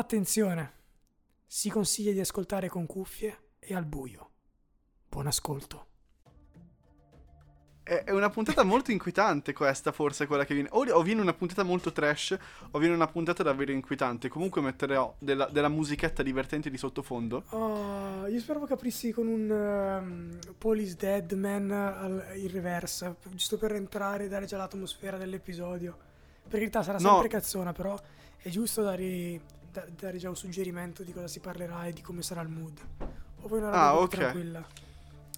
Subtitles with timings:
[0.00, 0.72] Attenzione,
[1.46, 4.30] si consiglia di ascoltare con cuffie e al buio.
[5.06, 5.88] Buon ascolto.
[7.82, 10.70] È una puntata molto inquietante questa, forse, quella che viene.
[10.72, 12.34] O, viene una puntata molto trash,
[12.70, 14.30] o viene una puntata davvero inquietante.
[14.30, 17.44] Comunque metterò della, della musichetta divertente di sottofondo.
[17.50, 23.58] Oh, io speravo che aprissi con un um, Police Dead Man al, in reverse, giusto
[23.58, 25.94] per entrare e dare già l'atmosfera dell'episodio.
[26.48, 27.28] Per carità sarà sempre no.
[27.28, 28.00] cazzona, però
[28.42, 32.22] è giusto dare, da, dare, già un suggerimento di cosa si parlerà e di come
[32.22, 32.78] sarà il mood.
[33.42, 34.18] O poi una roba ah, okay.
[34.18, 34.66] tranquilla.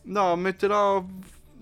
[0.05, 1.05] No, metterò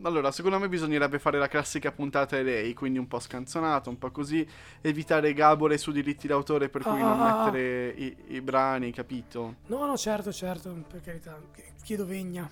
[0.02, 4.10] allora, secondo me bisognerebbe fare la classica puntata lei, quindi un po' scanzonato, un po'
[4.10, 4.46] così,
[4.80, 7.44] evitare gabole su diritti d'autore per cui ah, non ah, ah.
[7.44, 9.56] mettere i, i, brani, capito?
[9.66, 11.38] No, no, certo, certo, per carità,
[11.82, 12.48] chiedo vegna.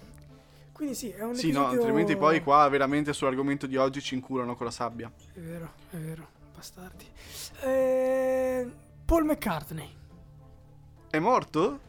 [0.73, 1.60] Quindi sì, è un Sì, episodio...
[1.60, 5.10] no, altrimenti poi qua veramente sull'argomento di oggi ci incurano con la sabbia.
[5.32, 7.07] È vero, è vero, bastardi.
[7.62, 8.71] Eh,
[9.05, 9.98] Paul McCartney.
[11.11, 11.80] È morto?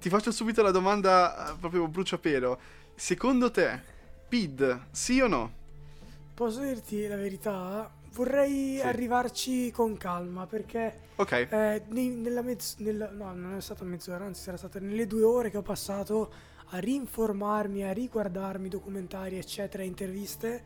[0.00, 2.58] Ti faccio subito la domanda eh, proprio bruciapelo.
[2.94, 3.80] Secondo te
[4.26, 5.52] Speed, sì o no?
[6.34, 7.90] Posso dirti la verità?
[8.12, 8.86] Vorrei sì.
[8.86, 11.32] arrivarci con calma perché Ok.
[11.48, 15.50] eh, nella mezz- nella- no, non è stata mezz'ora, anzi sarà stata nelle due ore
[15.50, 16.32] che ho passato
[16.70, 20.64] a rinformarmi, a riguardarmi documentari, eccetera, interviste,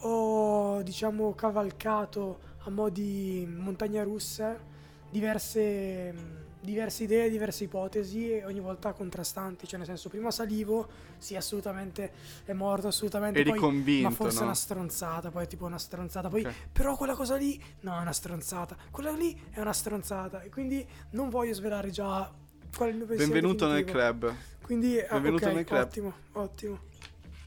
[0.00, 4.58] ho diciamo cavalcato a mo' di montagna russa
[5.10, 6.12] diverse
[6.64, 12.12] diverse idee, diverse ipotesi e ogni volta contrastanti, cioè nel senso prima salivo, sì assolutamente
[12.44, 14.44] è morto, assolutamente, Eri poi, convinto, ma forse no?
[14.44, 16.54] una stronzata, poi tipo una stronzata, poi okay.
[16.72, 20.84] però quella cosa lì no è una stronzata, quella lì è una stronzata e quindi
[21.10, 22.32] non voglio svelare già
[22.74, 23.98] qual è il mio pensiero Benvenuto definitivo.
[23.98, 24.34] nel club.
[24.62, 25.82] Quindi Benvenuto okay, nel club.
[25.82, 26.80] ottimo, ottimo.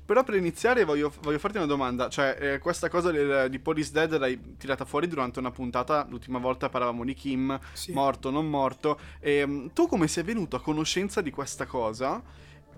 [0.07, 3.91] Però per iniziare voglio, voglio farti una domanda, cioè eh, questa cosa del, di Police
[3.91, 7.91] Dead l'hai tirata fuori durante una puntata, l'ultima volta parlavamo di Kim, sì.
[7.91, 12.23] morto, non morto, e, ehm, tu come sei venuto a conoscenza di questa cosa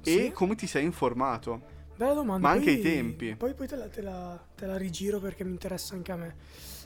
[0.02, 0.32] e sì?
[0.32, 1.62] come ti sei informato?
[1.96, 2.48] Bella domanda.
[2.48, 3.36] Ma anche poi, i tempi.
[3.36, 6.36] Poi, poi te, la, te, la, te, la, rigiro perché mi interessa anche a me.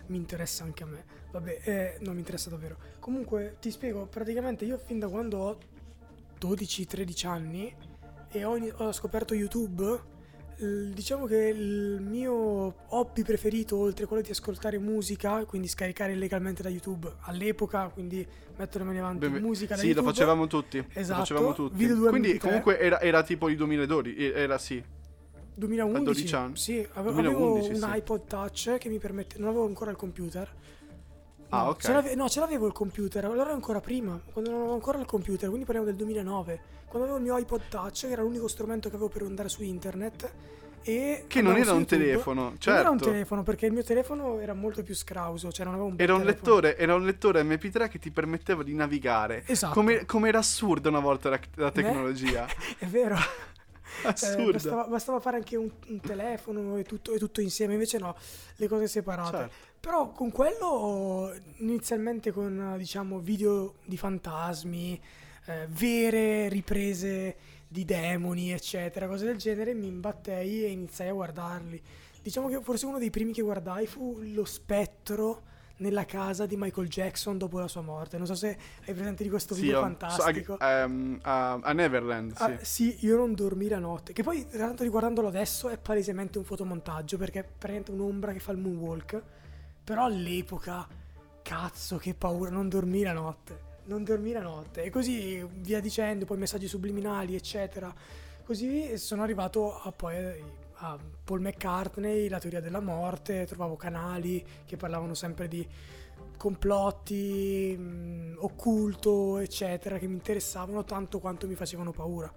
[0.08, 1.06] Mi interessa anche a me.
[1.32, 2.76] Vabbè, eh, non mi interessa davvero.
[3.00, 5.58] Comunque ti spiego, praticamente io fin da quando ho
[6.42, 7.74] 12-13 anni
[8.30, 10.12] e ho, ho scoperto YouTube
[10.58, 16.62] Diciamo che il mio hobby preferito, oltre a quello di ascoltare musica, quindi scaricare illegalmente
[16.62, 18.26] da YouTube all'epoca, quindi
[18.56, 20.12] mettermi avanti Beh, musica da sì, YouTube.
[20.12, 20.86] Sì, lo facevamo tutti.
[20.94, 21.20] Esatto.
[21.20, 21.88] Lo facevamo tutti.
[21.88, 24.84] Quindi comunque era, era, tipo il 2012, era sì.
[25.56, 26.04] 2011?
[26.04, 26.58] 12 anni.
[26.58, 27.98] Sì, avevo, 2011, avevo un sì.
[27.98, 29.38] iPod Touch che mi permette...
[29.38, 30.50] Non avevo ancora il computer.
[31.54, 31.82] Ah, ok.
[31.82, 35.48] Ce no, ce l'avevo il computer, allora ancora prima, quando non avevo ancora il computer,
[35.48, 38.96] quindi parliamo del 2009, quando avevo il mio iPod Touch, che era l'unico strumento che
[38.96, 40.34] avevo per andare su internet.
[40.86, 42.04] E che non era un YouTube.
[42.04, 42.70] telefono, certo.
[42.70, 45.90] Non era un telefono perché il mio telefono era molto più scrauso, cioè non avevo
[45.90, 49.44] un era un, lettore, era un lettore MP3 che ti permetteva di navigare.
[49.46, 49.74] Esatto.
[49.74, 52.48] Come, come era assurda una volta la, la tecnologia.
[52.80, 53.16] è vero.
[54.04, 54.50] Assurdo.
[54.50, 58.16] Eh, bastava, bastava, fare anche un, un telefono e tutto, e tutto, insieme, invece no,
[58.56, 59.38] le cose separate.
[59.38, 59.54] Certo.
[59.80, 65.02] Però con quello, inizialmente con diciamo video di fantasmi,
[65.46, 67.36] eh, vere riprese
[67.68, 71.82] di demoni, eccetera, cose del genere, mi imbattei e iniziai a guardarli.
[72.22, 75.52] Diciamo che forse uno dei primi che guardai fu lo spettro
[75.84, 78.18] nella casa di Michael Jackson dopo la sua morte.
[78.18, 80.56] Non so se hai presente di questo video sì, fantastico.
[80.58, 82.44] So, a, um, a, a, Neverland, sì.
[82.44, 84.14] Ah, sì, io non dormì la notte.
[84.14, 88.40] Che poi, tra l'altro, riguardandolo adesso, è palesemente un fotomontaggio perché è praticamente un'ombra che
[88.40, 89.22] fa il moonwalk.
[89.84, 90.88] Però all'epoca,
[91.42, 93.72] cazzo, che paura, non dormì la notte.
[93.86, 94.84] Non dormì la notte.
[94.84, 97.94] E così via dicendo, poi messaggi subliminali, eccetera.
[98.46, 104.76] Così sono arrivato a poi a Paul McCartney, la teoria della morte, trovavo canali che
[104.76, 105.66] parlavano sempre di
[106.38, 112.32] complotti, mh, occulto, eccetera, che mi interessavano tanto quanto mi facevano paura.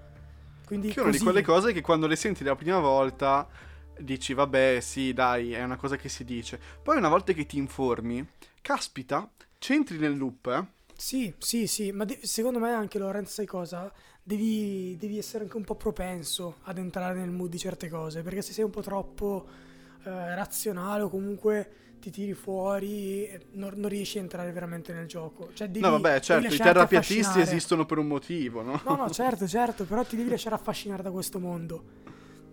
[0.65, 3.49] Quindi che una di quelle cose che quando le senti la prima volta
[3.99, 7.57] dici vabbè sì dai è una cosa che si dice poi una volta che ti
[7.57, 8.27] informi
[8.61, 10.76] caspita c'entri nel loop eh?
[10.97, 13.93] Sì sì sì ma de- secondo me anche Lorenzo sai cosa
[14.27, 18.43] devi, devi, essere anche un po' propenso ad entrare nel mood di certe cose, perché
[18.43, 19.47] se sei un po' troppo
[20.03, 25.51] eh, razionale o comunque ti tiri fuori, non, non, riesci a entrare veramente nel gioco.
[25.53, 28.81] Cioè, devi, no, vabbè, certo, i terrapiattisti esistono per un motivo, no?
[28.85, 31.85] No, no, certo, certo, però ti devi lasciare affascinare da questo mondo.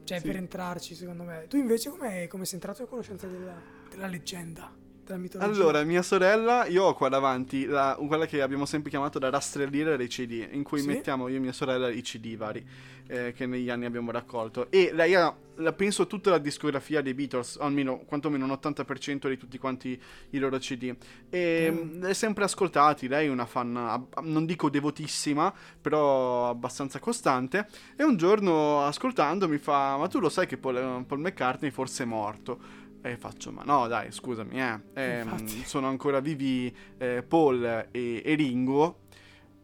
[0.04, 0.28] Cioè, sì.
[0.28, 1.48] per entrarci, secondo me.
[1.48, 3.60] Tu invece come, come sei entrato a conoscenza della,
[3.90, 4.83] della leggenda?
[5.04, 5.52] Della mitologia.
[5.52, 9.96] Allora, mia sorella, io ho qua davanti la, quella che abbiamo sempre chiamato la rastrelliera
[9.96, 10.88] dei CD, in cui sì?
[10.88, 12.66] mettiamo io e mia sorella i CD vari
[13.08, 14.70] eh, che negli anni abbiamo raccolto.
[14.72, 19.38] E lei ha, la, penso, tutta la discografia dei Beatles, almeno quantomeno un 80% di
[19.38, 20.00] tutti quanti
[20.32, 20.96] i loro CD.
[21.30, 22.04] E mm.
[22.06, 27.68] è sempre ascoltati, lei è una fan, non dico devotissima, però abbastanza costante.
[27.96, 32.04] E un giorno ascoltando mi fa, ma tu lo sai che Paul, Paul McCartney forse
[32.04, 32.82] è morto?
[33.06, 34.80] E faccio, ma no, dai, scusami, eh.
[34.94, 35.26] eh
[35.66, 39.02] sono ancora vivi eh, Paul e, e, Ringo.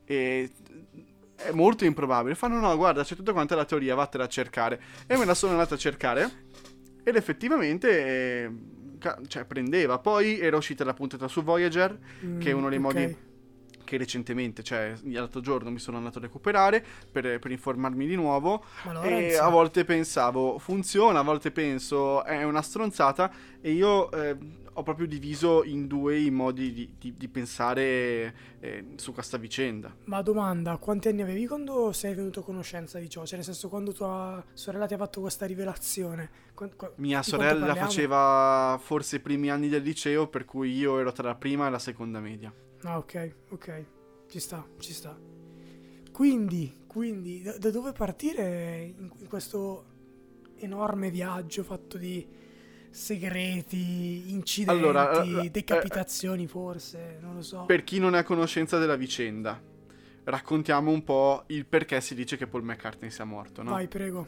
[0.04, 0.52] E
[1.36, 2.36] è molto improbabile.
[2.36, 4.82] Fanno, no, guarda, c'è tutta quanta la teoria, vattela a cercare.
[5.08, 6.48] E me la sono andata a cercare.
[7.02, 8.06] Ed effettivamente.
[8.06, 8.52] Eh,
[9.28, 10.00] cioè, prendeva.
[10.00, 12.94] Poi era uscita la puntata su Voyager, mm, che è uno dei okay.
[12.94, 13.18] modi
[13.90, 18.64] che recentemente, cioè l'altro giorno mi sono andato a recuperare per, per informarmi di nuovo
[19.02, 24.38] e a volte pensavo funziona, a volte penso è una stronzata e io eh,
[24.74, 29.92] ho proprio diviso in due i modi di, di, di pensare eh, su questa vicenda.
[30.04, 33.26] Ma domanda, quanti anni avevi quando sei venuto a conoscenza di ciò?
[33.26, 36.30] Cioè nel senso quando tua sorella ti ha fatto questa rivelazione?
[36.54, 41.12] Qu- qu- Mia sorella faceva forse i primi anni del liceo per cui io ero
[41.12, 42.54] tra la prima e la seconda media.
[42.84, 43.86] Ah, ok, ok.
[44.28, 45.18] Ci sta, ci sta.
[46.12, 49.86] Quindi, quindi da, da dove partire in, in, questo
[50.58, 52.28] enorme viaggio fatto di
[52.90, 57.64] segreti, incidenti, allora, uh, decapitazioni uh, forse, non lo so.
[57.66, 59.62] Per chi non è a conoscenza della vicenda,
[60.26, 63.72] raccontiamo un po' il perché si dice che Paul McCartney sia morto, no?
[63.72, 64.28] Vai, prego.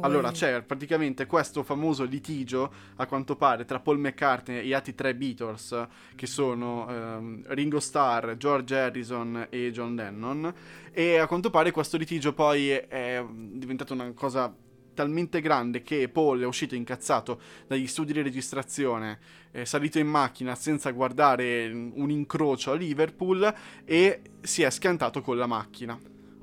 [0.00, 4.94] Allora, c'è praticamente questo famoso litigio, a quanto pare, tra Paul McCartney e gli altri
[4.94, 10.54] tre Beatles, che sono ehm, Ringo Starr, George Harrison e John Lennon.
[10.92, 14.54] E a quanto pare questo litigio poi è, è diventato una cosa
[14.98, 19.20] talmente grande che Paul è uscito incazzato dagli studi di registrazione,
[19.52, 25.36] è salito in macchina senza guardare un incrocio a Liverpool e si è schiantato con
[25.36, 25.96] la macchina.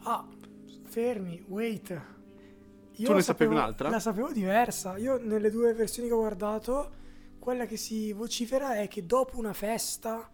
[0.04, 0.26] Ah,
[0.86, 2.15] fermi, wait.
[2.98, 3.90] Io tu ne sapevi un'altra?
[3.90, 4.98] La sapevo diversa.
[4.98, 6.92] Io nelle due versioni che ho guardato,
[7.40, 10.30] quella che si vocifera è che dopo una festa,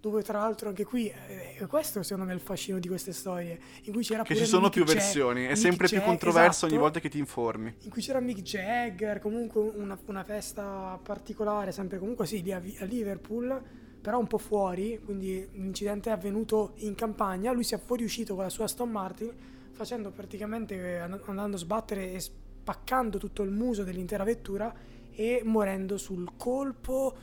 [0.00, 3.58] dove tra l'altro anche qui, eh, questo secondo me è il fascino di queste storie,
[3.82, 6.48] in cui c'era Che ci sono Mick più versioni, è Mick sempre Jag- più controverso
[6.50, 7.74] esatto, ogni volta che ti informi.
[7.80, 12.56] In cui c'era Mick Jagger, comunque una, una festa particolare, sempre comunque sì, lì a,
[12.56, 13.62] a Liverpool
[14.00, 18.44] però un po' fuori, quindi l'incidente è avvenuto in campagna, lui si è fuoriuscito con
[18.44, 19.32] la sua Aston Martin
[19.78, 24.74] facendo praticamente andando a sbattere e spaccando tutto il muso dell'intera vettura
[25.12, 27.16] e morendo sul colpo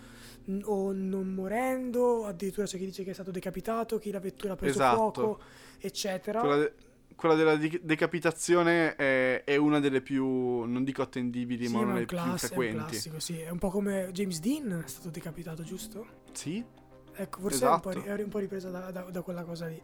[0.63, 4.55] o non morendo, addirittura c'è chi dice che è stato decapitato, chi la vettura ha
[4.55, 4.95] preso esatto.
[4.95, 5.39] fuoco,
[5.79, 6.39] eccetera.
[6.39, 6.73] Quella, de-
[7.15, 10.25] quella della de- decapitazione è, è, una delle più,
[10.63, 12.77] non dico attendibili, sì, ma una delle più frequenti.
[12.77, 16.05] È un classico, sì, è un po' come James Dean è stato decapitato, giusto?
[16.31, 16.63] Sì.
[17.17, 17.89] Ecco, forse esatto.
[17.89, 19.81] un, un po', ripresa da, da, da quella cosa lì.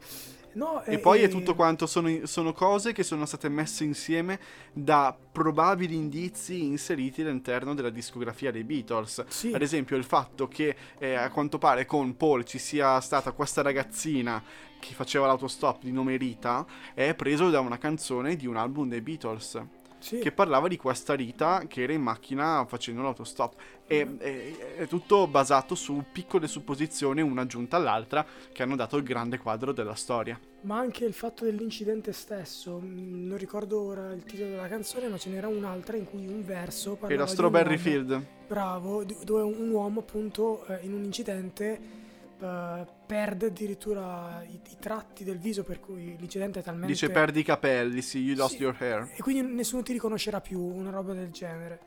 [0.54, 1.26] No, e, e, poi e...
[1.26, 4.40] è tutto quanto, sono, sono, cose che sono state messe insieme
[4.74, 9.26] da probabili indizi inseriti all'interno della discografia dei Beatles.
[9.28, 9.54] Sì.
[9.54, 13.62] Ad esempio il fatto che eh, a quanto pare con Paul ci sia stata questa
[13.62, 14.44] ragazzina
[14.80, 19.02] che faceva l'autostop di nome Rita è preso da una canzone di un album dei
[19.02, 19.62] Beatles
[20.02, 20.20] sì.
[20.20, 23.56] che parlava di questa Rita che era in macchina facendo l'autostop.
[23.88, 24.18] E, mm.
[24.18, 29.38] è, è, tutto basato su piccole supposizioni, una aggiunta all'altra, che hanno dato il grande
[29.38, 30.40] quadro della storia.
[30.62, 35.18] Ma anche il fatto dell'incidente stesso, mm, non ricordo ora il titolo della canzone, ma
[35.18, 38.26] ce n'era un'altra in cui un verso parlava Era Strawberry Field.
[38.48, 42.00] Bravo, dove un uomo appunto eh, in un incidente
[42.42, 46.88] Uh, perde addirittura i, i, tratti del viso per cui l'incidente è talmente...
[46.88, 49.12] Dice perdi i capelli, sì, you lost sì, your hair.
[49.16, 51.82] E quindi nessuno ti riconoscerà più, una roba del genere.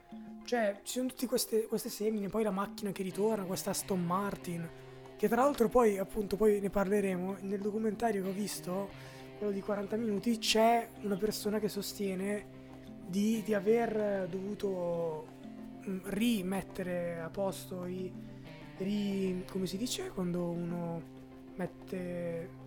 [0.44, 4.68] Cioè, ci sono tutte queste, queste semine, poi la macchina che ritorna, questa Aston Martin,
[5.16, 8.90] che tra l'altro poi, appunto, poi ne parleremo, nel documentario che ho visto,
[9.38, 12.46] quello di 40 minuti, c'è una persona che sostiene
[13.06, 15.26] di, di aver dovuto
[15.88, 18.12] mm, rimettere a posto i
[18.78, 21.02] ri, come si dice quando uno
[21.56, 22.62] mette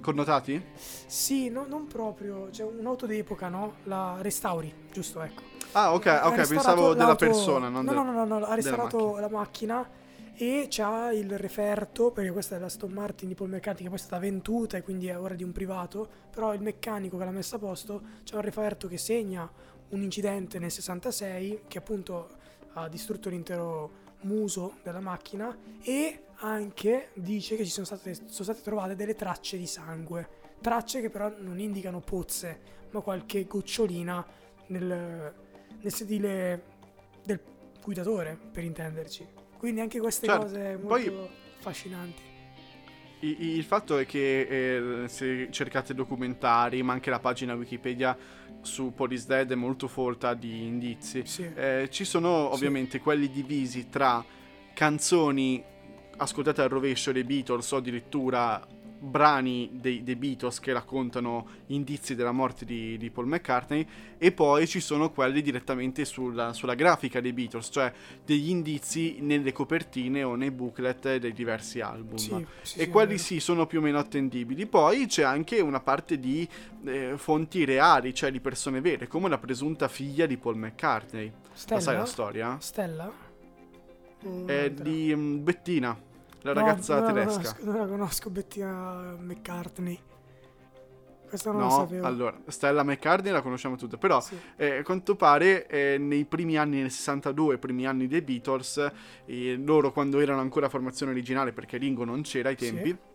[0.00, 0.62] Connotati?
[0.74, 3.74] Sì, no, non proprio, c'è cioè un'auto d'epoca, no?
[3.84, 5.42] La restauri, giusto, ecco.
[5.72, 9.28] Ah, ok, ok, pensavo della persona, non no, no, no, no, no, ha restaurato la
[9.28, 9.88] macchina
[10.34, 13.98] e c'ha il referto, perché questa è la Stone Martin di Paul McCartney che poi
[13.98, 17.30] è stata venduta e quindi è ora di un privato, però il meccanico che l'ha
[17.30, 19.50] messa a posto c'ha un referto che segna
[19.90, 22.28] un incidente nel 66 che appunto
[22.74, 28.62] ha distrutto l'intero muso della macchina e anche dice che ci sono state, sono state
[28.62, 30.28] trovate delle tracce di sangue,
[30.60, 32.60] tracce che però non indicano pozze,
[32.90, 34.24] ma qualche gocciolina
[34.68, 35.34] nel,
[35.80, 36.62] nel sedile
[37.24, 37.40] del
[37.82, 39.26] guidatore, per intenderci.
[39.56, 40.42] Quindi anche queste certo.
[40.42, 42.31] cose molto poi, affascinanti.
[43.24, 48.16] Il, fatto è che eh, se cercate documentari, ma anche la pagina Wikipedia
[48.62, 51.22] su Police Dead è molto folta di indizi.
[51.24, 51.48] Sì.
[51.54, 52.98] Eh, ci sono ovviamente sì.
[52.98, 54.24] quelli divisi tra
[54.74, 55.62] canzoni
[56.16, 58.64] ascoltate al rovescio dei Beatles o addirittura
[59.02, 63.84] brani dei, dei, Beatles che raccontano indizi della morte di, di, Paul McCartney
[64.16, 67.92] e poi ci sono quelli direttamente sulla, sulla, grafica dei Beatles, cioè
[68.24, 72.16] degli indizi nelle copertine o nei booklet dei diversi album.
[72.16, 74.66] Sì, sì, e sì, quelli sì sono più o meno attendibili.
[74.66, 76.48] Poi c'è anche una parte di
[76.84, 81.32] eh, fonti reali, cioè di persone vere, come la presunta figlia di Paul McCartney.
[81.52, 81.74] Stella?
[81.74, 82.56] La sai la storia?
[82.60, 83.12] Stella?
[84.46, 86.10] È di um, Bettina.
[86.42, 87.32] La ragazza no, tedesca.
[87.32, 90.00] Non la, conosco, non la conosco, Bettina McCartney.
[91.32, 92.06] Questa non no, la sapevo.
[92.06, 94.38] Allora, Stella McCartney la conosciamo tutte, però sì.
[94.56, 98.92] eh, a quanto pare eh, nei primi anni, nel 62, primi anni dei Beatles,
[99.24, 103.10] eh, loro quando erano ancora formazione originale, perché Ringo non c'era ai tempi, sì.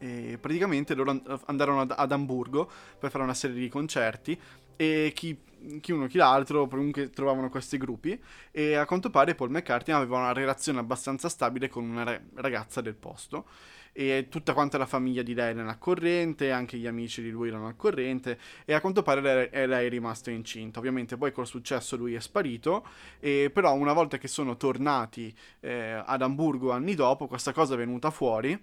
[0.00, 4.40] E praticamente loro andarono ad, ad, Amburgo per fare una serie di concerti
[4.76, 5.36] e chi,
[5.80, 10.18] chi uno chi l'altro comunque trovavano questi gruppi e a quanto pare Paul McCartney aveva
[10.18, 13.46] una relazione abbastanza stabile con una ragazza del posto
[13.92, 17.48] e tutta quanta la famiglia di lei era al corrente, anche gli amici di lui
[17.48, 20.78] erano al corrente e a quanto pare lei, lei è rimasta incinta.
[20.78, 22.86] Ovviamente poi col successo lui è sparito,
[23.18, 27.76] e però una volta che sono tornati eh, ad Amburgo anni dopo questa cosa è
[27.76, 28.56] venuta fuori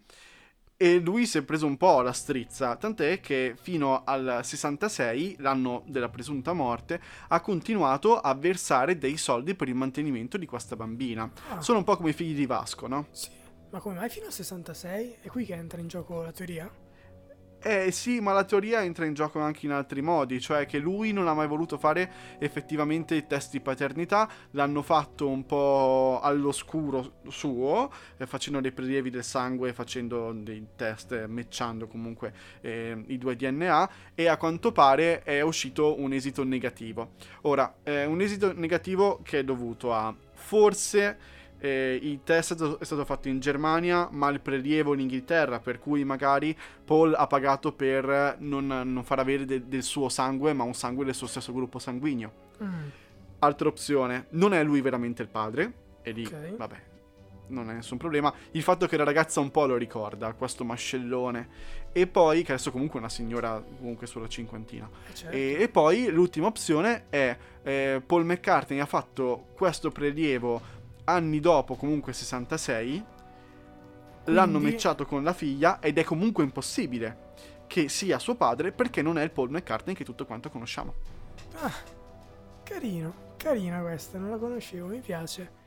[0.77, 5.83] e lui si è preso un po' la strizza, tant'è che fino al 66, l'anno
[5.87, 11.31] della presunta morte, ha continuato a versare dei soldi per il mantenimento di questa bambina.
[11.49, 11.61] Ah.
[11.61, 13.07] Sono un po' come i figli di Vasco, no?
[13.11, 13.29] Sì.
[13.71, 15.17] Ma come mai fino al 66?
[15.21, 16.69] È qui che entra in gioco la teoria?
[17.67, 21.11] Eh sì, ma la teoria entra in gioco anche in altri modi, cioè che lui
[21.11, 27.13] non ha mai voluto fare effettivamente i test di paternità, l'hanno fatto un po' all'oscuro
[27.27, 33.17] suo, eh, facendo dei prelievi del sangue, facendo dei test, eh, matchando comunque eh, i
[33.17, 37.13] due DNA e a quanto pare è uscito un esito negativo.
[37.41, 41.17] Ora, un esito negativo che è dovuto a forse
[41.59, 45.59] eh, il test è stato, è stato, fatto in Germania, ma il prelievo in Inghilterra,
[45.59, 50.53] per cui magari Paul ha pagato per non, non far avere de, del suo sangue,
[50.53, 52.31] ma un sangue del suo stesso gruppo sanguigno.
[52.63, 52.87] Mm.
[53.39, 56.55] Altra opzione, non è lui veramente il padre, e lì, okay.
[56.55, 56.81] vabbè,
[57.47, 58.33] non è nessun problema.
[58.51, 61.83] Il fatto che la ragazza un po' lo ricorda, questo mascellone.
[61.91, 64.89] E poi, che adesso comunque è una signora comunque sulla cinquantina.
[65.09, 65.35] Eh certo.
[65.35, 70.61] e, e, poi l'ultima opzione è eh, Paul McCartney ha fatto questo prelievo
[71.05, 74.31] anni dopo, comunque 66, Quindi...
[74.33, 77.23] l'hanno matchato con la figlia ed è comunque impossibile
[77.67, 80.93] che sia suo padre perché non è il Paul McCartney che tutto quanto conosciamo.
[81.61, 81.73] Ah,
[82.63, 85.63] carino, carina questa, non la conoscevo, mi piace.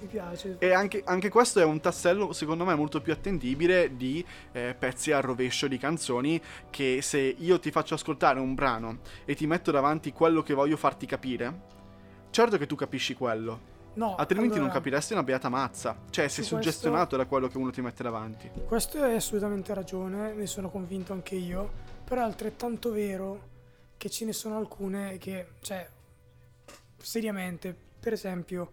[0.00, 0.56] Mi piace.
[0.58, 5.10] E anche, anche, questo è un tassello, secondo me, molto più attendibile di eh, pezzi
[5.12, 6.40] a rovescio di canzoni.
[6.70, 10.76] Che se io ti faccio ascoltare un brano e ti metto davanti quello che voglio
[10.76, 11.60] farti capire,
[12.30, 13.76] certo che tu capisci quello.
[13.98, 15.96] No, Altrimenti allora, non capiresti una beata mazza.
[16.08, 18.48] Cioè, sei suggestionato questo, da quello che uno ti mette davanti.
[18.64, 21.68] Questo è assolutamente ragione, ne sono convinto anche io.
[22.04, 23.48] Però è altrettanto vero
[23.96, 25.88] che ce ne sono alcune che, cioè,
[26.96, 28.70] seriamente, per esempio,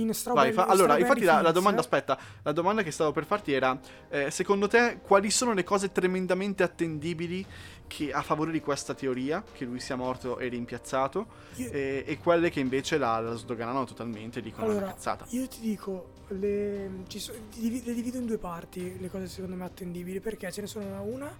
[0.00, 3.24] in Strawberry Vai, fa, allora, infatti la, la, domanda, aspetta, la domanda che stavo per
[3.24, 3.78] farti era,
[4.08, 7.44] eh, secondo te, quali sono le cose tremendamente attendibili
[7.86, 11.26] che, a favore di questa teoria, che lui sia morto e rimpiazzato,
[11.56, 11.70] io...
[11.70, 15.26] e, e, quelle che invece la, la sdoganano totalmente, dicono allora, una cazzata?
[15.30, 20.20] Io ti dico, le, so, le divido in due parti, le cose secondo me attendibili,
[20.20, 21.34] perché ce ne sono una,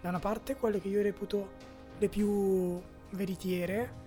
[0.00, 2.80] da una parte, quelle che io reputo le più
[3.10, 4.02] veritiere,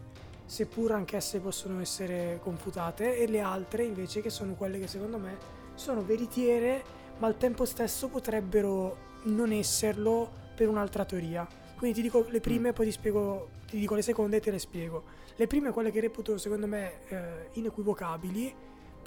[0.47, 5.37] seppur anch'esse possono essere confutate, e le altre invece che sono quelle che secondo me
[5.75, 6.83] sono veritiere,
[7.19, 11.47] ma al tempo stesso potrebbero non esserlo per un'altra teoria.
[11.77, 12.73] Quindi ti dico le prime, mm.
[12.73, 15.03] poi ti spiego, ti dico le seconde e te le spiego.
[15.35, 18.55] Le prime, quelle che reputo secondo me eh, inequivocabili,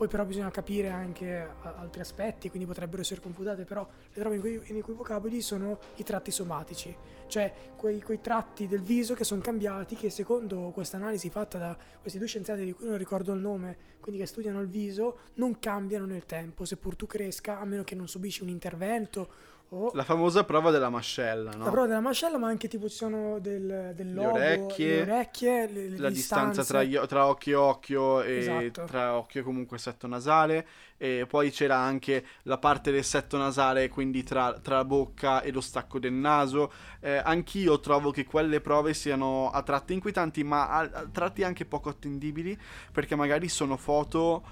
[0.00, 5.42] poi però bisogna capire anche altri aspetti, quindi potrebbero essere confutate, però le trovo inequivocabili
[5.42, 10.70] sono i tratti somatici, cioè quei, quei tratti del viso che sono cambiati, che secondo
[10.72, 14.26] questa analisi fatta da questi due scienziati di cui non ricordo il nome, quindi che
[14.26, 18.42] studiano il viso, non cambiano nel tempo, seppur tu cresca, a meno che non subisci
[18.42, 19.28] un intervento
[19.72, 19.92] Oh.
[19.94, 21.62] La famosa prova della mascella, no?
[21.62, 25.12] La prova della mascella, ma anche tipo ci sono del, del lobo, le orecchie, le
[25.12, 28.84] orecchie le, le la distanza tra, tra, occhio e occhio e esatto.
[28.86, 30.66] tra occhio e comunque setto nasale.
[30.96, 35.52] E poi c'era anche la parte del setto nasale, quindi tra, tra la bocca e
[35.52, 36.72] lo stacco del naso.
[36.98, 41.64] Eh, anch'io trovo che quelle prove siano a tratti inquietanti, ma a, a tratti anche
[41.64, 42.58] poco attendibili,
[42.90, 44.42] perché magari sono foto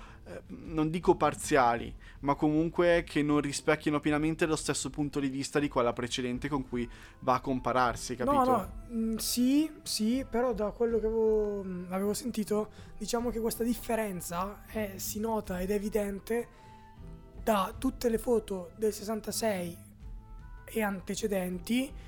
[0.49, 5.68] non dico parziali, ma comunque che non rispecchiano pienamente lo stesso punto di vista di
[5.68, 6.88] quella precedente con cui
[7.20, 8.44] va a compararsi, capito?
[8.44, 13.40] No, no, mm, sì, sì, però da quello che avevo, mm, avevo sentito, diciamo che
[13.40, 16.49] questa differenza è, si nota ed è evidente
[17.42, 19.76] da tutte le foto del 66
[20.64, 22.06] e antecedenti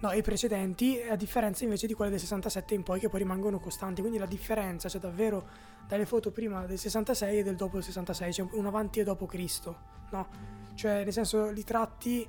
[0.00, 3.60] No, i precedenti, a differenza invece di quelle del 67 in poi che poi rimangono
[3.60, 4.00] costanti.
[4.00, 5.46] Quindi la differenza c'è davvero
[5.90, 9.26] dalle foto prima del 66 e del dopo del 66, c'è un avanti e dopo
[9.26, 9.76] Cristo,
[10.12, 10.28] no?
[10.74, 12.24] Cioè, nel senso, li tratti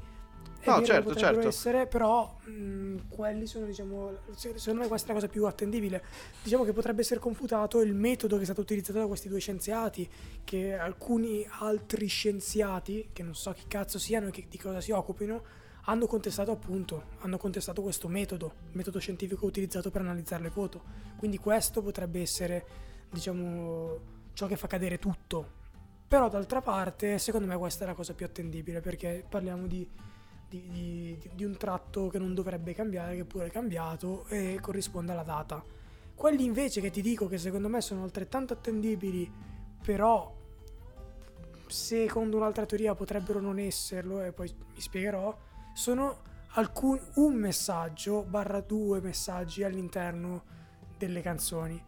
[0.66, 1.48] no, vero, certo, certo.
[1.48, 6.04] essere, però mh, quelli sono, diciamo, secondo me questa è la cosa più attendibile.
[6.42, 10.10] Diciamo che potrebbe essere confutato il metodo che è stato utilizzato da questi due scienziati,
[10.44, 14.90] che alcuni altri scienziati, che non so chi cazzo siano e che, di cosa si
[14.90, 15.44] occupino,
[15.86, 20.84] hanno contestato appunto, hanno contestato questo metodo, metodo scientifico utilizzato per analizzare le foto.
[21.18, 22.66] Quindi questo potrebbe essere,
[23.12, 24.00] diciamo,
[24.34, 25.60] ciò che fa cadere tutto.
[26.08, 29.88] Però d'altra parte, secondo me questa è la cosa più attendibile, perché parliamo di,
[30.50, 35.12] di, di, di un tratto che non dovrebbe cambiare, che pure è cambiato e corrisponde
[35.12, 35.64] alla data.
[36.14, 39.32] Quelli invece che ti dico che secondo me sono altrettanto attendibili,
[39.82, 40.36] però
[41.68, 45.36] secondo un'altra teoria potrebbero non esserlo, e poi mi spiegherò,
[45.74, 46.22] sono
[46.56, 50.44] alcun, un messaggio barra due messaggi all'interno
[50.98, 51.82] delle canzoni.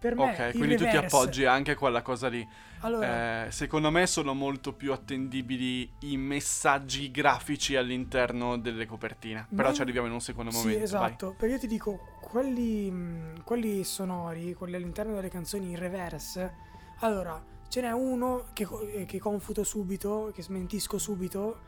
[0.00, 2.48] Per me, ok, quindi reverse, tu ti appoggi anche a quella cosa lì.
[2.80, 9.46] Allora, eh, secondo me sono molto più attendibili i messaggi grafici all'interno delle copertine.
[9.54, 10.78] Però ci arriviamo in un secondo momento.
[10.78, 11.26] Sì, esatto.
[11.26, 11.36] Vai.
[11.36, 16.54] Perché io ti dico, quelli, quelli sonori, quelli all'interno delle canzoni in reverse.
[17.00, 17.38] Allora,
[17.68, 18.66] ce n'è uno che,
[19.06, 21.58] che confuto subito, che smentisco subito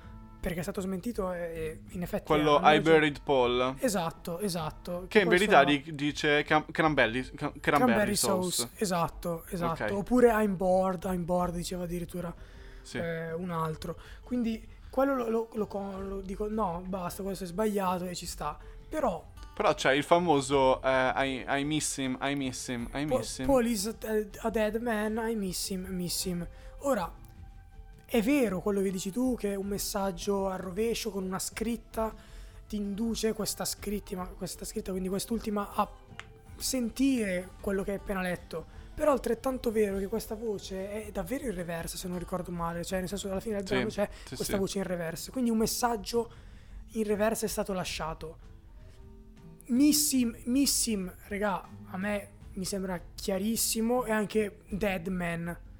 [0.42, 2.24] perché è stato smentito e in effetti...
[2.24, 3.76] Quello I Buried Paul.
[3.78, 5.04] Esatto, esatto.
[5.06, 8.62] Che in verità di, dice cam- cranberry, cranberry, cranberry sauce.
[8.62, 8.72] sauce.
[8.74, 9.84] Esatto, esatto.
[9.84, 9.96] Okay.
[9.96, 12.34] Oppure I'm bored, I'm bored diceva addirittura
[12.82, 12.98] sì.
[12.98, 13.96] eh, un altro.
[14.24, 18.58] Quindi quello lo, lo, lo, lo, dico, no, basta, questo è sbagliato e ci sta.
[18.88, 19.30] Però...
[19.54, 23.46] Però c'è il famoso uh, I, I, miss him, I miss him, I miss him.
[23.46, 23.94] Paul is
[24.40, 26.44] a dead man, I miss him, miss him.
[26.78, 27.08] Ora,
[28.12, 32.14] è vero quello che dici tu, che un messaggio a rovescio con una scritta
[32.68, 35.90] ti induce questa scritta, questa scritta quindi quest'ultima, a
[36.58, 38.66] sentire quello che hai appena letto.
[38.94, 42.84] Però è altrettanto vero che questa voce è davvero in reverse, se non ricordo male,
[42.84, 44.58] cioè nel senso alla fine del sì, c'è sì, questa sì.
[44.58, 45.30] voce in reverse.
[45.30, 46.30] Quindi un messaggio
[46.88, 48.38] in reverse è stato lasciato.
[49.68, 55.70] Missim, Missim, regà, a me mi sembra chiarissimo e anche Dead Man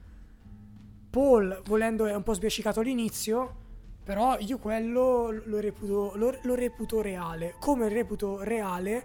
[1.13, 3.57] Paul, volendo, è un po' sbiascicato all'inizio,
[4.03, 7.55] però io quello lo reputo, lo, lo reputo reale.
[7.61, 9.05] Come reputo reale,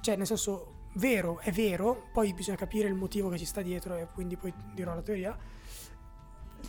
[0.00, 3.94] cioè nel senso vero, è vero, poi bisogna capire il motivo che ci sta dietro
[3.94, 5.38] e quindi poi dirò la teoria.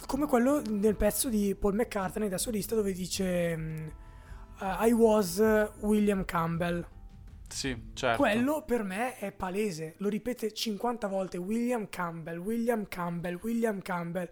[0.05, 3.91] Come quello nel pezzo di Paul McCartney da solista dove dice
[4.59, 5.43] I was
[5.79, 6.87] William Campbell.
[7.47, 8.21] Sì, certo.
[8.21, 14.29] Quello per me è palese, lo ripete 50 volte William Campbell, William Campbell, William Campbell.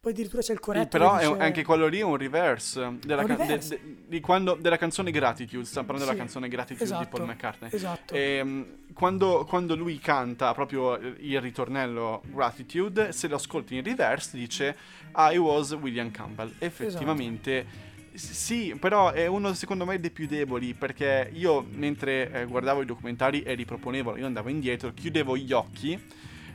[0.00, 0.96] Poi addirittura c'è il corretto.
[0.96, 1.42] Però dice...
[1.42, 3.68] anche quello lì è un reverse, della, un reverse.
[3.68, 5.64] De, de, di quando, della canzone Gratitude.
[5.64, 7.70] Stiamo parlando sì, della canzone Gratitude esatto, di Paul McCartney.
[7.72, 8.14] Esatto.
[8.14, 14.36] E, ehm, quando, quando, lui canta proprio il ritornello Gratitude, se lo ascolti in reverse,
[14.36, 14.76] dice
[15.16, 16.54] I was William Campbell.
[16.58, 17.58] Effettivamente.
[17.58, 17.86] Esatto.
[18.14, 22.84] Sì, però è uno secondo me dei più deboli perché io mentre eh, guardavo i
[22.84, 26.00] documentari e riproponevo, io andavo indietro, chiudevo gli occhi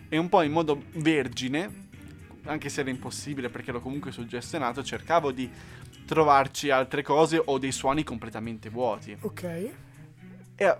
[0.09, 1.82] e un po' in modo vergine
[2.45, 5.49] anche se era impossibile perché ero comunque suggestionato, cercavo di
[6.05, 9.15] trovarci altre cose o dei suoni completamente vuoti.
[9.21, 9.71] Ok.
[10.55, 10.77] E a,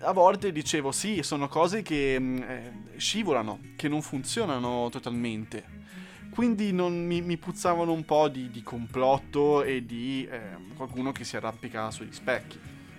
[0.00, 5.82] a volte dicevo sì, sono cose che mm, eh, scivolano, che non funzionano totalmente.
[6.30, 10.40] Quindi non, mi, mi, puzzavano un po' di, di complotto e di eh,
[10.76, 12.58] qualcuno che si arrampica sugli specchi.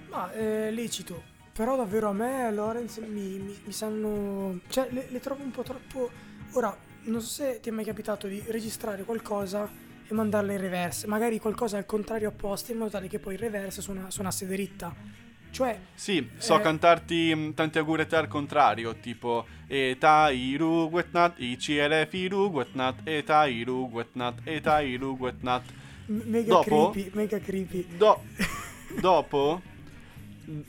[0.10, 1.34] Ma è lecito.
[1.52, 4.60] Però davvero a me Lorenz mi, mi, mi sanno...
[4.68, 6.10] Cioè le, le trovo un po' troppo...
[6.54, 6.76] Ora,
[7.06, 9.70] non so se ti è mai capitato di registrare qualcosa
[10.08, 13.40] e mandarla in reverse, magari qualcosa al contrario opposto in modo tale che poi il
[13.40, 15.24] reverse suona, suonasse dritta.
[15.50, 21.56] Cioè, sì, so eh, cantarti mm, tanti auguri al contrario, tipo E tairu guetnat, i
[21.56, 25.64] CLF ru guetnat, e tairu guetnat, e tairu guetnat.
[26.08, 27.88] Mega dopo, creepy, mega creepy.
[27.96, 28.22] Do,
[29.00, 29.62] dopo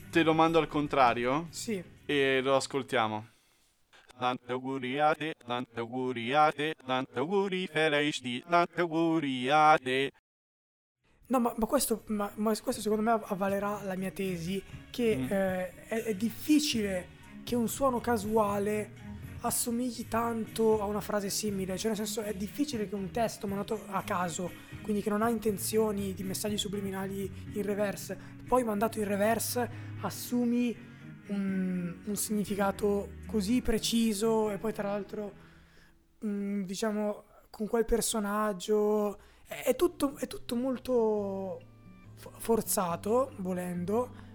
[0.09, 1.47] te lo mando al contrario?
[1.49, 1.83] Sì.
[2.05, 3.27] E lo ascoltiamo.
[4.17, 10.11] Tante auguri a te, tante auguri a te, tante auguri felici, tante auguri a te.
[11.27, 15.31] No, ma, ma, questo, ma, ma, questo, secondo me avvalerà la mia tesi che mm.
[15.31, 19.05] eh, è, è, difficile che un suono casuale
[19.41, 23.83] assomigli tanto a una frase simile, cioè nel senso è difficile che un testo mandato
[23.89, 24.51] a caso,
[24.81, 29.69] quindi che non ha intenzioni di messaggi subliminali in reverse, poi mandato in reverse
[30.01, 30.86] assumi
[31.29, 35.33] un, un significato così preciso e poi tra l'altro
[36.19, 41.61] mh, mm, diciamo con quel personaggio è, è, tutto, è tutto molto
[42.37, 44.25] forzato volendo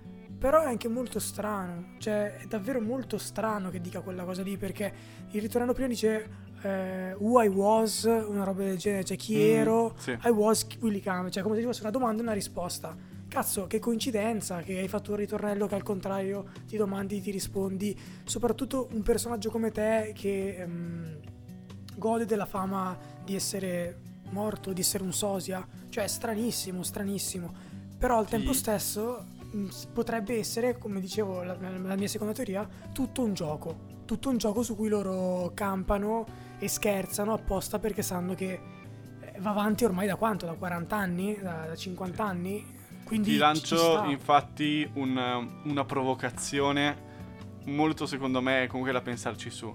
[0.43, 4.57] però è anche molto strano, cioè è davvero molto strano che dica quella cosa lì,
[4.57, 4.93] perché
[5.31, 6.29] il ritornello prima dice
[6.63, 10.11] eh, who I was, una roba del genere, cioè chi mm, ero, sì.
[10.11, 12.97] I was Willy Cam, cioè come se ci fosse una domanda e una risposta.
[13.33, 17.99] Cazzo, che coincidenza che hai fatto un ritornello che al contrario ti domandi, ti rispondi,
[18.25, 21.19] soprattutto un personaggio come te che ehm,
[21.97, 27.71] gode della fama di essere morto, di essere un sosia, cioè stranissimo, stranissimo.
[27.97, 28.33] Però al sì.
[28.33, 33.91] tempo stesso Mm, potrebbe essere, come dicevo, la, la, mia seconda teoria, tutto un gioco.
[34.07, 36.25] Tutto un gioco su cui loro campano
[36.59, 38.61] e scherzano apposta perché sanno che
[39.21, 40.47] eh, va avanti ormai da quanto?
[40.47, 41.39] Da 40 anni?
[41.41, 42.72] Da, da 50 anni?
[43.13, 47.11] Quindi Ti lancio infatti un, una provocazione
[47.67, 49.71] molto secondo me comunque da pensarci su.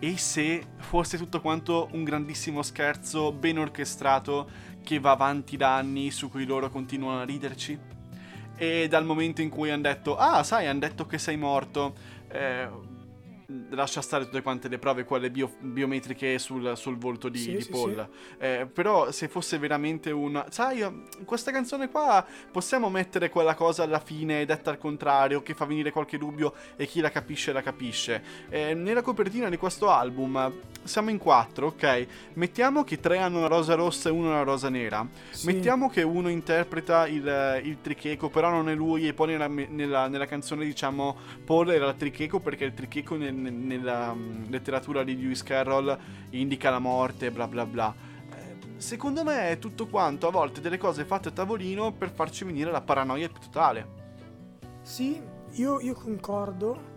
[0.00, 4.50] E se fosse tutto quanto un grandissimo scherzo ben orchestrato
[4.82, 7.78] che va avanti da anni su cui loro continuano a riderci?
[8.56, 11.94] e dal momento in cui hanno detto, ah sai, hanno detto che sei morto,
[12.28, 12.68] eh,
[13.70, 17.62] lascia stare tutte quante le prove, quelle bio, biometriche sul, sul, volto di, sì, di
[17.62, 18.08] sì, Paul.
[18.10, 18.44] Sì.
[18.44, 20.44] Eh, però se fosse veramente un...
[20.50, 25.64] Sai, questa canzone qua possiamo mettere quella cosa alla fine detta al contrario, che fa
[25.64, 28.22] venire qualche dubbio e chi la capisce la capisce.
[28.48, 32.06] Eh, nella copertina di questo album siamo in quattro, ok?
[32.34, 35.06] Mettiamo che tre hanno una rosa rossa e uno una rosa nera.
[35.44, 40.08] Mettiamo che uno interpreta il, il tricheco, però non è lui e poi nella, nella,
[40.08, 45.20] nella canzone diciamo Paul era il tricheco perché il tricheco nel nella mm, letteratura di
[45.20, 45.96] Lewis Carroll
[46.30, 47.94] indica la morte, bla bla bla.
[48.32, 52.44] Eh, secondo me è tutto quanto, a volte delle cose fatte a tavolino per farci
[52.44, 53.98] venire la paranoia più totale.
[54.82, 55.20] Sì,
[55.52, 56.88] io, io concordo.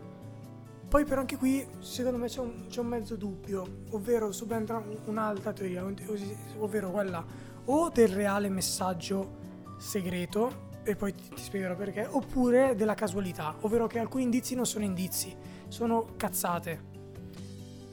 [0.87, 5.51] Poi però anche qui secondo me c'è un, c'è un mezzo dubbio, ovvero subentra un'altra
[5.51, 5.83] teoria,
[6.59, 7.25] ovvero quella
[7.65, 9.41] o del reale messaggio
[9.77, 14.65] segreto, e poi ti, ti spiegherò perché, oppure della casualità, ovvero che alcuni indizi non
[14.65, 15.35] sono indizi
[15.73, 16.91] sono cazzate.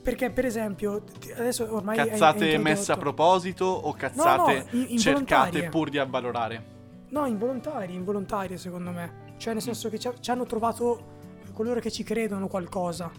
[0.03, 1.03] Perché, per esempio,
[1.37, 1.97] adesso ormai.
[1.97, 6.79] Cazzate hai, hai messe a proposito o cazzate no, no, cercate pur di avvalorare?
[7.09, 9.35] No, involontarie, involontarie secondo me.
[9.39, 11.19] Cioè, nel senso che ci, ci hanno trovato
[11.53, 13.11] coloro che ci credono qualcosa,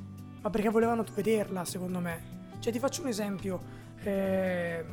[0.41, 2.39] ma perché volevano vederla, secondo me.
[2.59, 3.79] Cioè, ti faccio un esempio.
[4.03, 4.83] Eh,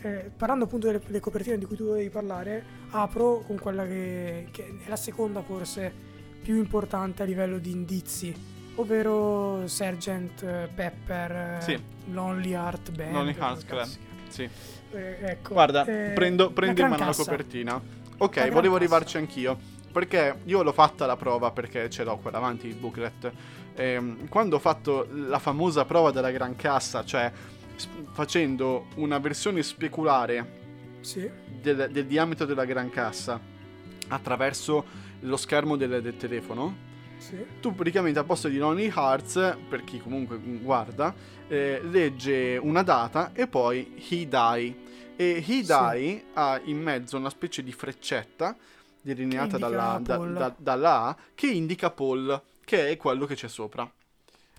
[0.00, 4.48] eh, parlando appunto delle, delle, copertine di cui tu dovevi parlare, apro con quella che,
[4.52, 5.92] che è la seconda forse
[6.40, 11.80] più importante a livello di indizi ovvero Sergeant Pepper, sì.
[12.10, 13.12] Lonely Heart Band.
[13.12, 13.88] Lonely Heart Club,
[14.28, 14.48] sì.
[14.90, 17.80] Eh, ecco, Guarda, eh, prendo, prendo in mano la copertina.
[18.18, 19.76] Ok, la volevo arrivarci anch'io.
[19.90, 23.32] Perché io l'ho fatta la prova, perché ce l'ho qua davanti il booklet.
[23.74, 27.30] Ehm, quando ho fatto la famosa prova della gran cassa, cioè
[28.12, 30.56] facendo una versione speculare
[31.00, 31.28] sì.
[31.60, 33.40] del, del, diametro della gran cassa
[34.08, 34.84] attraverso
[35.20, 36.86] lo schermo del, del telefono,
[37.18, 37.44] sì.
[37.60, 41.14] Tu praticamente al posto di Lonely Hearts, per chi comunque guarda,
[41.48, 44.86] eh, legge una data e poi He Die.
[45.16, 48.56] E He Die ha in mezzo una specie di freccetta
[49.00, 53.90] delineata dalla, da, da, dalla A che indica Paul, che è quello che c'è sopra.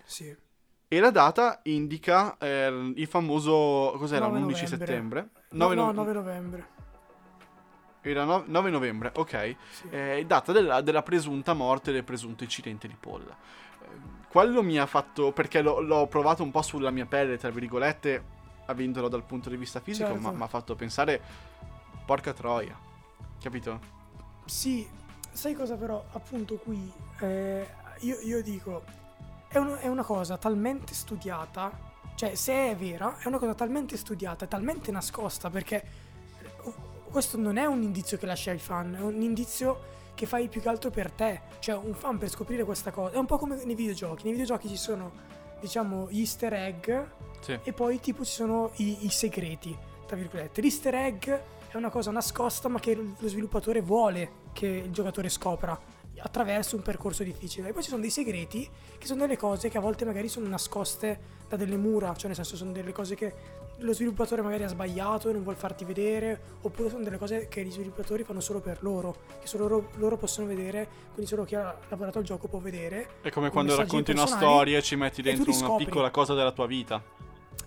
[0.04, 0.36] Sì.
[0.92, 3.94] E la data indica eh, il famoso.
[3.98, 4.28] Cos'era?
[4.28, 5.30] L'11 settembre?
[5.52, 6.68] 9 no, no, 9 novembre.
[8.02, 9.56] Era 9 novembre, ok.
[9.72, 9.90] Sì.
[9.90, 13.24] Eh, data della, della, presunta morte del presunto incidente di Paul.
[13.24, 13.86] Eh,
[14.30, 15.32] quello mi ha fatto.
[15.34, 18.24] Perché l'ho, l'ho, provato un po' sulla mia pelle, tra virgolette,
[18.68, 20.22] avendolo dal punto di vista fisico, certo.
[20.22, 21.22] ma mi ha fatto pensare.
[22.06, 22.78] Porca troia.
[23.42, 23.80] Capito?
[24.46, 24.88] Sì,
[25.32, 26.04] sai cosa però?
[26.14, 26.92] Appunto qui.
[27.20, 27.68] Eh,
[28.00, 28.84] io, io, dico.
[29.50, 31.88] È, un, è una cosa talmente studiata.
[32.16, 36.08] Cioè, se è vera, è una cosa talmente studiata, talmente nascosta perché
[37.10, 40.60] questo non è un indizio che lasci ai fan, è un indizio che fai più
[40.60, 41.40] che altro per te.
[41.60, 43.16] Cioè, un fan per scoprire questa cosa.
[43.16, 44.24] È un po' come nei videogiochi.
[44.24, 45.12] Nei videogiochi ci sono,
[45.62, 46.92] diciamo, gli easter egg
[47.40, 47.58] sì.
[47.64, 50.62] e poi tipo ci sono i, i segreti, tra virgolette.
[50.62, 51.30] L'easter egg
[51.70, 55.80] è una cosa nascosta ma che lo sviluppatore vuole che il giocatore scopra.
[56.22, 57.70] Attraverso un percorso difficile.
[57.70, 60.48] E poi ci sono dei segreti che sono delle cose che a volte magari sono
[60.48, 63.34] nascoste da delle mura, cioè nel senso sono delle cose che
[63.80, 67.64] lo sviluppatore magari ha sbagliato e non vuole farti vedere, oppure sono delle cose che
[67.64, 71.56] gli sviluppatori fanno solo per loro, che solo loro, loro possono vedere, quindi solo chi
[71.56, 73.08] ha lavorato al gioco può vedere.
[73.22, 76.68] È come quando racconti una storia e ci metti dentro una piccola cosa della tua
[76.68, 77.02] vita.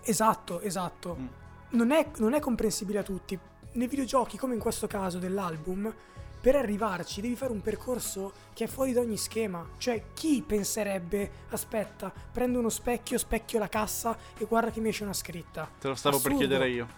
[0.03, 1.17] Esatto, esatto.
[1.19, 1.27] Mm.
[1.71, 3.38] Non, è, non è comprensibile a tutti.
[3.73, 5.93] Nei videogiochi, come in questo caso dell'album,
[6.42, 9.64] per arrivarci devi fare un percorso che è fuori da ogni schema.
[9.78, 15.05] Cioè, chi penserebbe, aspetta, prendo uno specchio, specchio la cassa e guarda che mi esce
[15.05, 15.70] una scritta.
[15.78, 16.37] Te lo stavo Assurdo.
[16.37, 16.88] per chiedere io.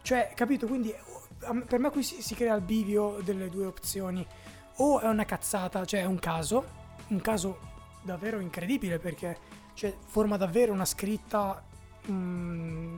[0.00, 0.68] Cioè, capito?
[0.68, 0.94] Quindi
[1.66, 4.24] per me qui si, si crea il bivio delle due opzioni.
[4.76, 6.64] O è una cazzata, cioè è un caso,
[7.08, 7.58] un caso
[8.02, 9.36] davvero incredibile perché
[9.74, 11.64] cioè, forma davvero una scritta
[12.08, 12.96] mm,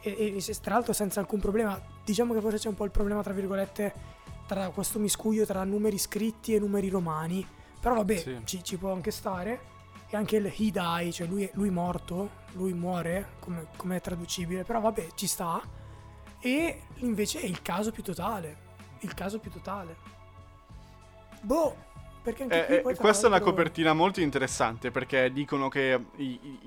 [0.00, 1.80] e, e, tra l'altro senza alcun problema.
[2.04, 4.16] Diciamo che forse c'è un po' il problema, tra virgolette,
[4.48, 7.46] tra questo miscuglio tra numeri scritti e numeri romani.
[7.80, 8.40] Però vabbè, sì.
[8.44, 9.76] ci, ci, può anche stare.
[10.08, 14.64] E anche il he die, cioè lui, lui morto, lui muore, come, come è traducibile.
[14.64, 15.62] Però vabbè, ci sta.
[16.40, 18.66] E invece è il caso più totale.
[19.00, 19.96] Il caso più totale.
[21.42, 21.76] Boh,
[22.22, 26.38] perché anche eh, qui eh, questa è una copertina molto interessante perché dicono che i,
[26.42, 26.58] i,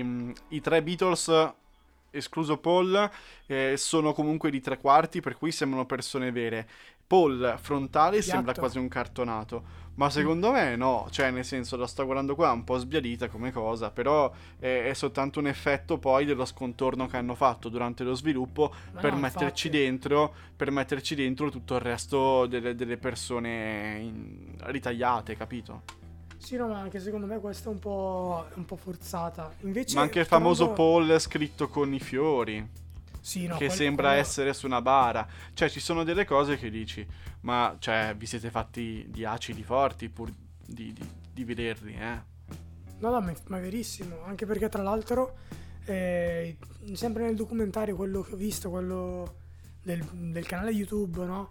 [0.00, 1.54] i, i tre Beatles
[2.16, 3.10] escluso Paul,
[3.46, 6.68] eh, sono comunque di tre quarti, per cui sembrano persone vere.
[7.06, 8.30] Paul frontale Piatto.
[8.30, 9.84] sembra quasi un cartonato.
[9.96, 13.50] Ma secondo me no, cioè nel senso la sto guardando qua un po' sbiadita come
[13.50, 18.14] cosa, però è, è soltanto un effetto poi dello scontorno che hanno fatto durante lo
[18.14, 24.54] sviluppo per, no, metterci dentro, per metterci dentro tutto il resto delle, delle persone in,
[24.64, 25.82] ritagliate, capito?
[26.36, 29.50] Sì, no, ma anche secondo me questa è un po', un po forzata.
[29.62, 32.84] Invece, ma anche il famoso Paul scritto con i fiori.
[33.26, 34.22] Sì, no, che sembra quello...
[34.22, 35.26] essere su una bara.
[35.52, 37.04] Cioè, ci sono delle cose che dici,
[37.40, 40.32] ma cioè, vi siete fatti di acidi forti pur
[40.64, 42.22] di, di, di vederli, eh?
[43.00, 44.22] No, no, ma è verissimo.
[44.22, 45.38] Anche perché, tra l'altro,
[45.86, 46.56] eh,
[46.92, 49.38] sempre nel documentario, quello che ho visto, quello
[49.82, 51.48] del, del canale YouTube, no?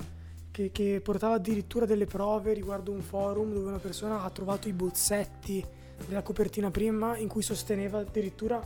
[0.51, 4.73] Che, che, portava addirittura delle prove riguardo un forum dove una persona ha trovato i
[4.73, 5.61] bozzetti
[6.07, 8.61] della copertina prima in cui sosteneva addirittura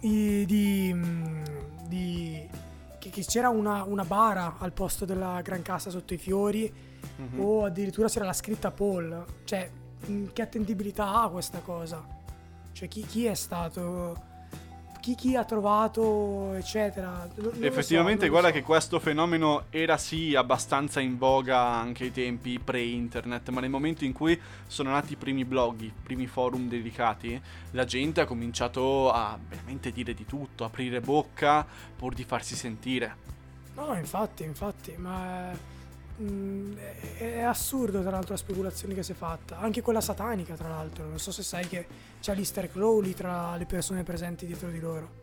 [0.00, 0.94] i, di,
[1.88, 2.48] di,
[2.98, 6.72] che, che, c'era una, una, bara al posto della gran cassa sotto i fiori
[7.20, 7.40] mm-hmm.
[7.40, 9.24] o addirittura c'era la scritta Paul.
[9.44, 9.70] Cioè,
[10.32, 12.06] che attendibilità ha questa cosa?
[12.72, 14.27] Cioè, chi, chi è stato
[15.00, 17.28] chi, chi, ha trovato, eccetera.
[17.36, 18.54] Non, Effettivamente, so, guarda so.
[18.54, 24.04] che questo fenomeno era sì abbastanza in voga anche ai tempi pre-internet, ma nel momento
[24.04, 27.40] in cui sono nati i primi blog, i primi forum dedicati,
[27.72, 33.26] la gente ha cominciato a veramente dire di tutto, aprire bocca pur di farsi sentire.
[33.74, 35.76] No, infatti, infatti, ma
[36.20, 36.76] Mm,
[37.18, 41.06] è assurdo tra l'altro la speculazione che si è fatta, anche quella satanica tra l'altro,
[41.06, 41.86] non so se sai che
[42.20, 45.22] c'è l'Easter Crowley tra le persone presenti dietro di loro,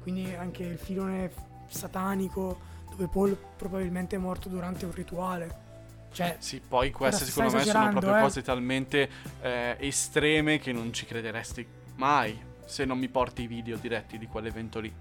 [0.00, 1.30] quindi anche il filone
[1.68, 5.68] satanico dove Paul probabilmente è morto durante un rituale.
[6.12, 8.20] Cioè, sì, poi queste secondo me sono proprio eh?
[8.22, 9.08] cose talmente
[9.42, 11.64] eh, estreme che non ci crederesti
[11.96, 14.92] mai se non mi porti i video diretti di quell'evento lì.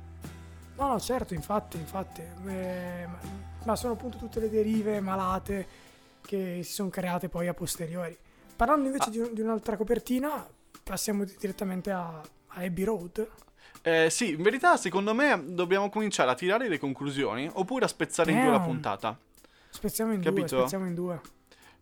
[0.76, 2.22] No, no, certo, infatti, infatti.
[2.48, 3.08] Eh,
[3.64, 5.88] ma sono appunto tutte le derive malate
[6.22, 8.18] che si sono create poi a posteriori.
[8.56, 9.12] Parlando invece ah.
[9.12, 10.48] di, di, un'altra copertina,
[10.84, 13.28] passiamo direttamente a, a Abbey Road.
[13.82, 18.32] Eh, sì, in verità secondo me dobbiamo cominciare a tirare le conclusioni oppure a spezzare
[18.32, 18.40] Damn.
[18.40, 19.20] in due la puntata.
[19.70, 20.48] Spezziamo in Capito?
[20.48, 21.22] due, spezziamo in due.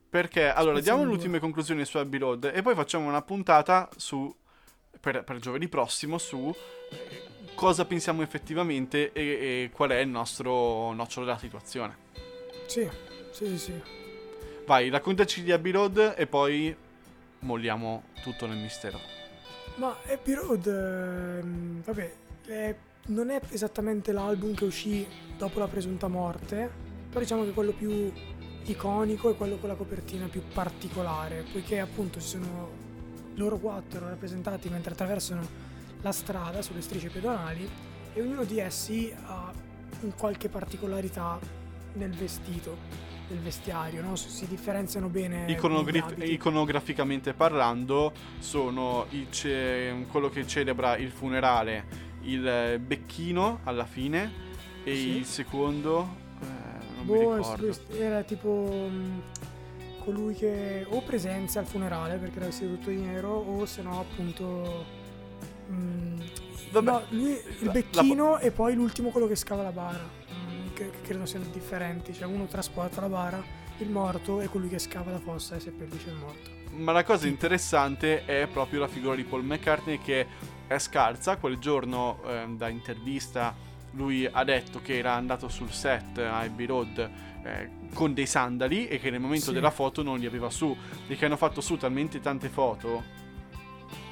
[0.09, 4.33] Perché allora diamo le ultime conclusioni su Abbey Road e poi facciamo una puntata su
[4.99, 6.53] per, per giovedì prossimo su
[7.57, 9.21] cosa pensiamo effettivamente e,
[9.63, 11.97] e qual è il nostro nocciolo della situazione.
[12.67, 12.87] Sì,
[13.31, 13.73] sì, sì.
[14.67, 16.75] Vai, raccontaci di Abbey Road e poi
[17.39, 18.99] molliamo tutto nel mistero.
[19.75, 22.13] Ma Abbey Road, ehm, vabbè,
[22.45, 22.75] è,
[23.07, 26.69] non è esattamente l'album che uscì dopo la presunta morte,
[27.07, 28.11] però diciamo che quello più
[28.65, 32.85] iconico è quello con la copertina più particolare, poiché appunto ci sono
[33.33, 35.66] loro quattro rappresentati mentre attraversano
[36.01, 37.67] la strada sulle strisce pedonali
[38.13, 39.51] e ognuno di essi ha
[40.01, 41.39] un qualche particolarità
[41.93, 42.77] nel vestito,
[43.29, 44.15] nel vestiario, no?
[44.15, 45.45] si differenziano bene.
[45.49, 54.31] Iconograf- iconograficamente parlando, sono ce- quello che celebra il funerale, il becchino alla fine
[54.83, 55.17] e sì.
[55.17, 56.25] il secondo...
[56.41, 57.57] Eh, boh.
[57.97, 59.21] Era tipo mh,
[60.03, 63.99] colui che o presenza al funerale perché era vestito tutto di nero o se no
[63.99, 64.96] appunto
[65.69, 66.19] Mm,
[66.71, 68.39] Vabbè, no, lui il becchino la...
[68.39, 69.99] e poi l'ultimo quello che scava la bara.
[70.33, 72.13] Mm, che, che, credo siano differenti.
[72.13, 73.43] Cioè uno trasporta la bara,
[73.77, 76.55] il morto e colui che scava la fossa e seppellisce il morto.
[76.71, 80.27] Ma la cosa interessante è proprio la figura di Paul McCartney che
[80.67, 81.37] è scarsa.
[81.37, 83.55] Quel giorno, eh, da intervista,
[83.91, 87.09] lui ha detto che era andato sul set a Abbey Road
[87.43, 89.53] eh, con dei sandali e che nel momento sì.
[89.53, 90.75] della foto non li aveva su.
[91.07, 93.25] E che hanno fatto su talmente tante foto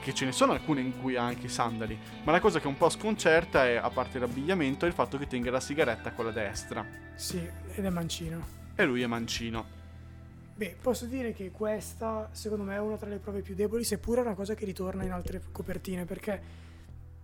[0.05, 2.67] che ce ne sono alcune in cui ha anche i sandali, ma la cosa che
[2.67, 6.25] un po' sconcerta è, a parte l'abbigliamento, è il fatto che tenga la sigaretta con
[6.25, 6.85] la destra.
[7.15, 8.45] Sì, ed è mancino.
[8.75, 9.65] E lui è mancino.
[10.53, 14.21] Beh, posso dire che questa, secondo me, è una tra le prove più deboli, seppure
[14.21, 16.39] è una cosa che ritorna in altre copertine, perché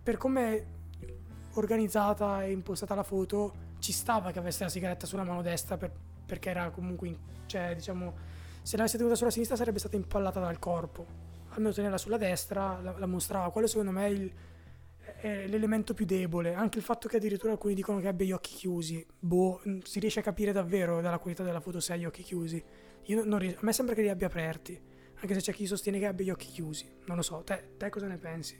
[0.02, 0.64] per come è
[1.52, 5.92] organizzata e impostata la foto, ci stava che avesse la sigaretta sulla mano destra, per,
[6.26, 7.16] perché era comunque, in,
[7.46, 8.12] cioè, diciamo,
[8.60, 12.94] se l'avesse tenuta sulla sinistra sarebbe stata impallata dal corpo almeno tenerla sulla destra, la,
[12.98, 13.50] la mostrava.
[13.50, 14.32] Quello secondo me è, il,
[15.20, 16.54] è, l'elemento più debole.
[16.54, 19.04] Anche il fatto che addirittura alcuni dicono che abbia gli occhi chiusi.
[19.18, 22.62] Boh, si riesce a capire davvero dalla qualità della foto se ha gli occhi chiusi.
[23.06, 24.80] Io non a me sembra che li abbia aperti.
[25.20, 26.90] Anche se c'è chi sostiene che abbia gli occhi chiusi.
[27.06, 28.58] Non lo so, te, te cosa ne pensi?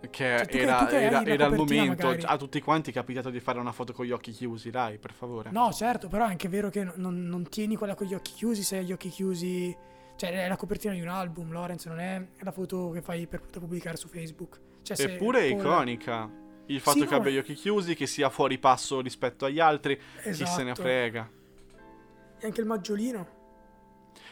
[0.00, 2.22] Che cioè, era, che, era, era il momento, magari.
[2.24, 5.12] a tutti quanti è capitato di fare una foto con gli occhi chiusi, dai, per
[5.12, 5.50] favore.
[5.50, 8.62] No, certo, però è anche vero che non, non tieni quella con gli occhi chiusi
[8.62, 9.76] se hai gli occhi chiusi
[10.20, 13.40] cioè, è la copertina di un album, Lorenz, non è la foto che fai per
[13.40, 14.60] pubblicare su Facebook.
[14.82, 16.30] Cioè, Eppure è iconica.
[16.66, 19.60] Il fatto sì, che no, abbia gli occhi chiusi, che sia fuori passo rispetto agli
[19.60, 20.44] altri, esatto.
[20.44, 20.82] chi se ne esatto.
[20.82, 21.30] frega.
[22.38, 23.38] E anche il maggiolino.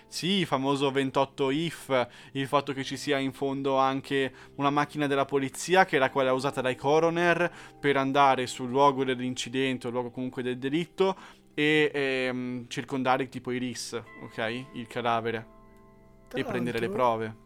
[0.08, 5.06] Sì, il famoso 28 if, il fatto che ci sia in fondo anche una macchina
[5.06, 10.10] della polizia che era quella usata dai coroner per andare sul luogo dell'incidente o luogo
[10.10, 11.16] comunque del delitto
[11.54, 14.66] e ehm, circondare tipo i RIS, ok?
[14.74, 15.56] Il cadavere.
[16.28, 17.36] Tra e prendere le prove.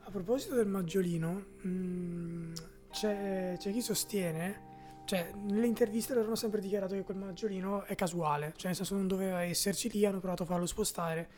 [0.00, 2.52] A proposito del maggiolino, mh, mm,
[2.90, 7.94] c'è, c'è, chi sostiene, cioè nelle interviste loro hanno sempre dichiarato che quel maggiolino è
[7.94, 11.28] casuale, cioè nel senso non doveva esserci lì, hanno provato a farlo spostare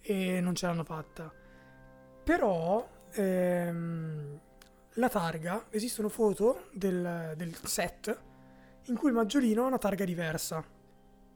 [0.00, 1.32] e non ce l'hanno fatta.
[2.24, 4.40] Però ehm,
[4.94, 8.20] la targa, esistono foto del, del set
[8.86, 10.64] in cui il maggiolino ha una targa diversa.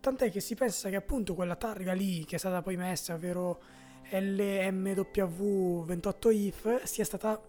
[0.00, 3.60] Tant'è che si pensa che appunto quella targa lì, che è stata poi messa, ovvero
[4.10, 7.40] LMW28IF sia stata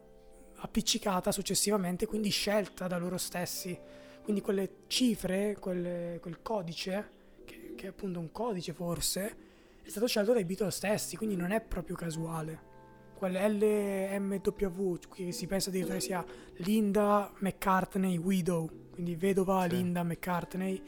[0.59, 3.77] appiccicata successivamente, quindi scelta da loro stessi.
[4.23, 7.09] Quindi quelle cifre, quelle, quel codice,
[7.45, 9.45] che, che, è appunto un codice forse,
[9.81, 12.75] è stato scelto dai Beatles stessi, quindi non è proprio casuale.
[13.13, 16.25] Quelle LMW, che si pensa addirittura sia
[16.57, 19.69] Linda McCartney Widow, quindi vedova sì.
[19.69, 20.83] Linda McCartney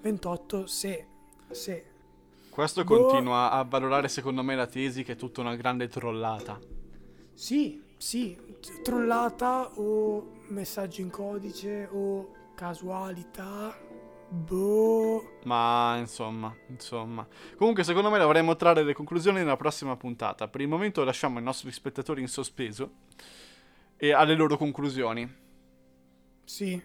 [0.00, 1.06] 28, se,
[1.50, 1.84] se
[2.54, 3.00] questo boh.
[3.00, 6.56] continua a valorare secondo me la tesi che è tutta una grande trollata.
[7.32, 8.38] Sì, sì,
[8.84, 13.76] trollata o messaggi in codice o casualità.
[14.28, 15.38] Boh.
[15.46, 17.26] Ma insomma, insomma.
[17.56, 20.46] Comunque, secondo me dovremmo trarre le conclusioni nella prossima puntata.
[20.46, 22.92] Per il momento lasciamo i nostri spettatori in sospeso
[23.96, 25.28] e alle loro conclusioni.
[26.44, 26.80] Sì,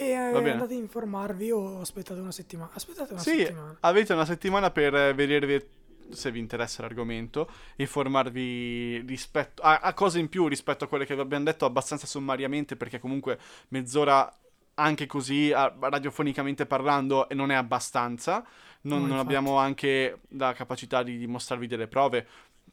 [0.00, 2.70] e andate a informarvi o aspettate una settimana?
[2.72, 3.76] Aspettate una sì, settimana.
[3.80, 5.68] avete una settimana per vedere
[6.10, 11.14] se vi interessa l'argomento, informarvi rispetto a, a, cose in più rispetto a quelle che
[11.14, 14.32] vi abbiamo detto abbastanza sommariamente perché comunque mezz'ora
[14.74, 18.44] anche così radiofonicamente parlando non è abbastanza.
[18.82, 22.26] Non, no, non abbiamo anche la capacità di dimostrarvi delle prove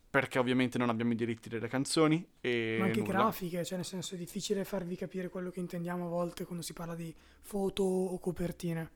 [0.10, 2.26] perché ovviamente non abbiamo i diritti delle canzoni.
[2.40, 3.14] E Ma anche nulla.
[3.14, 6.74] grafiche, cioè nel senso è difficile farvi capire quello che intendiamo a volte quando si
[6.74, 8.92] parla di foto o copertine.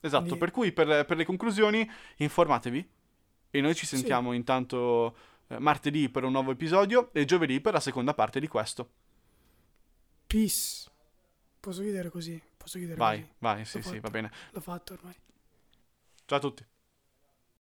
[0.00, 0.38] Esatto, Quindi...
[0.38, 2.88] per cui per, per, le conclusioni informatevi
[3.50, 4.36] e noi ci sentiamo sì.
[4.36, 5.16] intanto
[5.48, 8.90] eh, martedì per un nuovo episodio e giovedì per la seconda parte di questo.
[10.26, 10.90] Peace.
[11.58, 12.40] Posso chiudere così?
[12.56, 13.32] Posso chiudere vai, così?
[13.38, 14.30] Vai, sì, sì, va bene.
[14.50, 15.14] L'ho fatto ormai.
[16.26, 16.64] Ciao a tutti.